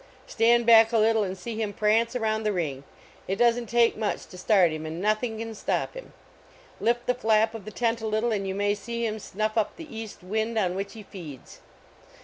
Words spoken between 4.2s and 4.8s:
to start